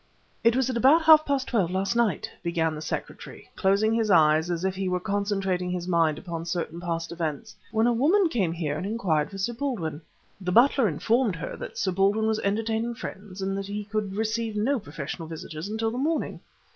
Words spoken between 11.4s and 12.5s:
that Sir Baldwin was